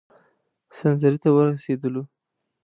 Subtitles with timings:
[0.77, 2.03] سنځري ته ورسېدلو.